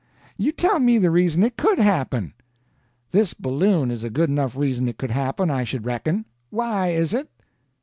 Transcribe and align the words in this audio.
"You 0.35 0.51
tell 0.51 0.79
me 0.79 0.97
the 0.97 1.11
reason 1.11 1.43
it 1.43 1.57
could 1.57 1.77
happen." 1.77 2.33
"This 3.11 3.35
balloon 3.35 3.91
is 3.91 4.03
a 4.03 4.09
good 4.09 4.31
enough 4.31 4.55
reason 4.57 4.89
it 4.89 4.97
could 4.97 5.11
happen, 5.11 5.51
I 5.51 5.63
should 5.63 5.85
reckon." 5.85 6.25
"Why 6.49 6.87
is 6.87 7.13
it?" 7.13 7.29